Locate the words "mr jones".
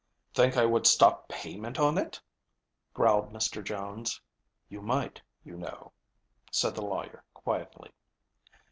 3.31-4.19